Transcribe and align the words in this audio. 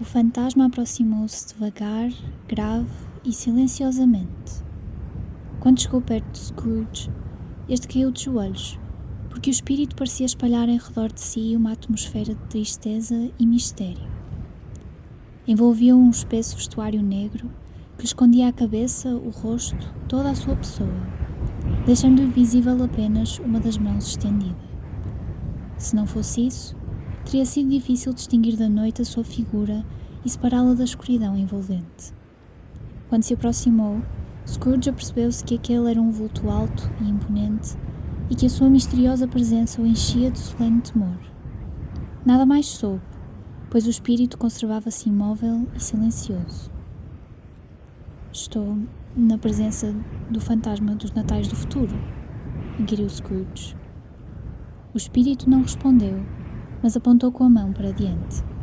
O 0.00 0.04
fantasma 0.04 0.66
aproximou-se 0.66 1.54
devagar, 1.54 2.10
grave 2.48 2.90
e 3.24 3.32
silenciosamente. 3.32 4.64
Quando 5.60 5.80
chegou 5.80 6.00
perto 6.00 6.32
de 6.32 6.38
Scrooge, 6.38 7.10
este 7.68 7.86
caiu 7.86 8.10
de 8.10 8.24
joelhos, 8.24 8.76
porque 9.30 9.48
o 9.48 9.52
espírito 9.52 9.94
parecia 9.94 10.26
espalhar 10.26 10.68
em 10.68 10.78
redor 10.78 11.12
de 11.12 11.20
si 11.20 11.54
uma 11.54 11.70
atmosfera 11.70 12.34
de 12.34 12.42
tristeza 12.48 13.30
e 13.38 13.46
mistério. 13.46 14.10
Envolvia 15.46 15.94
um 15.94 16.10
espesso 16.10 16.56
vestuário 16.56 17.00
negro 17.00 17.48
que 17.96 18.04
escondia 18.04 18.48
a 18.48 18.52
cabeça, 18.52 19.10
o 19.14 19.30
rosto, 19.30 19.94
toda 20.08 20.30
a 20.30 20.34
sua 20.34 20.56
pessoa, 20.56 20.90
deixando-lhe 21.86 22.32
visível 22.32 22.82
apenas 22.82 23.38
uma 23.38 23.60
das 23.60 23.78
mãos 23.78 24.08
estendida. 24.08 24.56
Se 25.78 25.94
não 25.94 26.04
fosse 26.04 26.48
isso, 26.48 26.76
teria 27.24 27.44
sido 27.46 27.70
difícil 27.70 28.12
distinguir 28.12 28.56
da 28.56 28.68
noite 28.68 29.02
a 29.02 29.04
sua 29.04 29.24
figura 29.24 29.84
e 30.24 30.28
separá-la 30.30 30.74
da 30.74 30.84
escuridão 30.84 31.36
envolvente. 31.36 32.12
Quando 33.08 33.22
se 33.22 33.34
aproximou, 33.34 34.02
Scrooge 34.46 34.90
apercebeu-se 34.90 35.42
que 35.44 35.54
aquele 35.54 35.90
era 35.90 36.00
um 36.00 36.10
vulto 36.10 36.50
alto 36.50 36.90
e 37.00 37.08
imponente 37.08 37.76
e 38.30 38.34
que 38.34 38.46
a 38.46 38.50
sua 38.50 38.68
misteriosa 38.68 39.26
presença 39.26 39.80
o 39.80 39.86
enchia 39.86 40.30
de 40.30 40.38
solene 40.38 40.80
temor. 40.80 41.18
Nada 42.24 42.44
mais 42.44 42.66
soube, 42.66 43.02
pois 43.70 43.86
o 43.86 43.90
espírito 43.90 44.38
conservava-se 44.38 45.08
imóvel 45.08 45.66
e 45.74 45.80
silencioso. 45.82 46.70
Estou 48.32 48.78
na 49.16 49.38
presença 49.38 49.94
do 50.30 50.40
fantasma 50.40 50.94
dos 50.94 51.12
natais 51.12 51.48
do 51.48 51.56
futuro, 51.56 51.94
inquiriu 52.78 53.08
Scrooge. 53.08 53.76
O 54.92 54.96
espírito 54.96 55.48
não 55.48 55.62
respondeu, 55.62 56.24
mas 56.84 56.98
apontou 56.98 57.32
com 57.32 57.44
a 57.44 57.48
mão 57.48 57.72
para 57.72 57.90
diante. 57.92 58.53